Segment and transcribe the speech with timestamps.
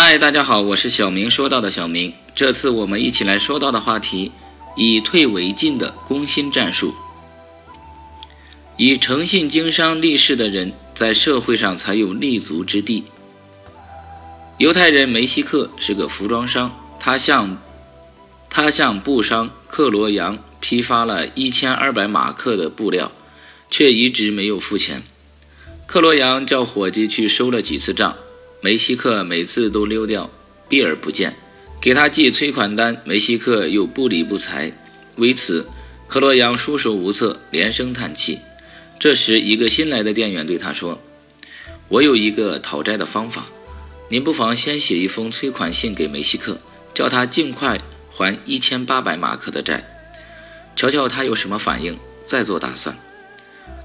[0.00, 2.14] 嗨，大家好，我是小明说到的小明。
[2.32, 4.30] 这次我们一起来说到的话题：
[4.76, 6.94] 以退为进的攻心战术。
[8.76, 13.02] 以诚信经商立世的人，在社会上才有立足之地。
[14.58, 17.58] 犹太人梅西克是个服装商，他向
[18.48, 23.10] 他向布商克罗扬批发了一千二百马克的布料，
[23.68, 25.02] 却一直没有付钱。
[25.86, 28.14] 克罗扬叫伙计去收了几次账。
[28.60, 30.28] 梅西克每次都溜掉，
[30.68, 31.36] 避而不见，
[31.80, 34.72] 给他寄催款单，梅西克又不理不睬。
[35.14, 35.66] 为此，
[36.08, 38.40] 克罗扬束手无策，连声叹气。
[38.98, 41.00] 这时，一个新来的店员对他说
[41.88, 43.44] ：“我有一个讨债的方法，
[44.08, 46.58] 您不妨先写一封催款信给梅西克，
[46.92, 49.88] 叫他尽快还一千八百马克的债，
[50.74, 52.98] 瞧瞧他有什么反应，再做打算。”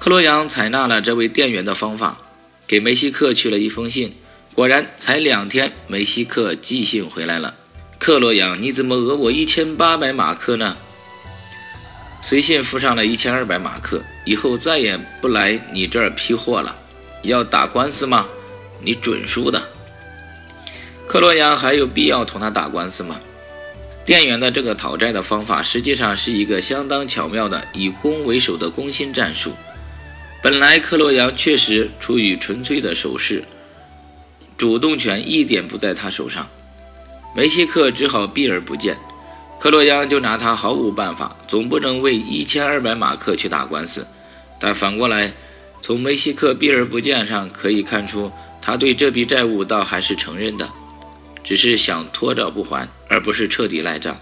[0.00, 2.18] 克罗扬采纳了这位店员的方法，
[2.66, 4.16] 给梅西克去了一封信。
[4.56, 7.54] 果然，才两天，梅西克寄信回来了。
[7.98, 10.78] 克罗扬，你怎么讹我一千八百马克呢？
[12.22, 16.74] 随信附上了一千二百马克，以后再也不来你这儿批货了。
[17.20, 18.26] 要打官司吗？
[18.80, 19.62] 你准输的。
[21.06, 23.20] 克罗扬还有必要同他打官司吗？
[24.06, 29.52] 店员的这个讨债的方法，实际上是一个相当巧妙的以攻为守的攻心战术。
[30.42, 33.44] 本来克罗扬确实处于纯粹的守势。
[34.56, 36.48] 主动权一点不在他手上，
[37.34, 38.96] 梅西克只好避而不见，
[39.60, 44.06] 克洛扬就拿他毫无办法，总不能为一千二百马克去打官司。
[44.58, 45.32] 但反过来，
[45.82, 50.72] 从梅西克避而不见上可以看出，他对这笔债务倒还是承认的，
[51.44, 54.18] 只是想拖着不还，而不是彻底赖账。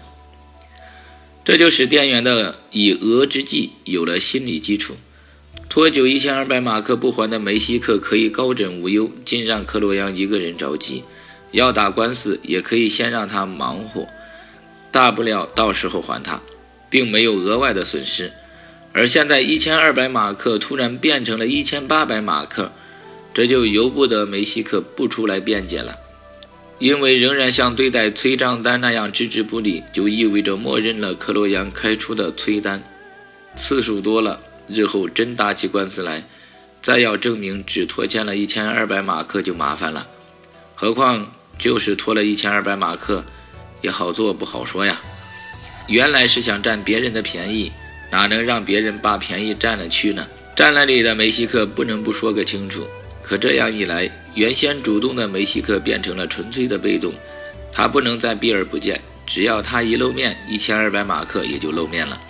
[1.45, 4.97] 这就使店员的以讹之计有了心理基础。
[5.69, 11.03] 拖久一千二百马克不还的梅西克可以高枕无忧，尽让克洛扬一个人着急。
[11.51, 14.07] 要打官司也可以先让他忙活，
[14.91, 16.41] 大不了到时候还他，
[16.89, 18.31] 并没有额外的损失。
[18.91, 22.71] 而现在一千二百马克突然变成了一千八百马克，
[23.33, 25.97] 这就由不得梅西克不出来辩解了，
[26.79, 32.81] 因为仍然像对待催账单那样置之不理，就意味着默认了克洛扬开出的催单
[33.55, 34.39] 次数多了。
[34.67, 36.23] 日后真打起官司来，
[36.81, 40.07] 再要证明只拖欠了一千二百马克就麻烦了。
[40.73, 43.23] 何况就是拖了一千二百马克，
[43.81, 44.99] 也好做不好说呀。
[45.87, 47.71] 原来是想占别人的便宜，
[48.11, 50.27] 哪能让别人把便宜占了去呢？
[50.55, 52.87] 占了理的梅西克不能不说个清楚。
[53.21, 57.13] 可这样一来，原先主动的梅西克变成了纯粹的被动，
[57.71, 58.99] 他不能再避而不见。
[59.25, 62.21] 只要他一露面，一千二百马克也就露面了。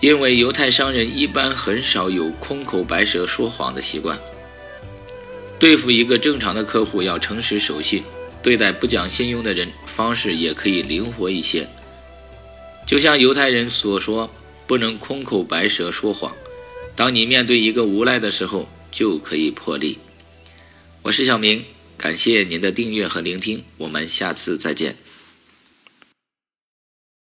[0.00, 4.18] 因为犹太商人一般很少有空口白舌说谎的习惯。
[5.58, 8.02] 对付一个正常的客户要诚实守信，
[8.42, 11.66] 对待不讲信用的人方式也可以灵活一些。
[12.86, 14.30] 就像犹太人所说，
[14.66, 16.34] 不能空口白舌说谎。
[16.94, 19.98] 当你面对一个无赖的时候，就可以破例。
[21.02, 21.64] 我是小明，
[21.96, 24.96] 感谢您的订阅和聆听，我们下次再见。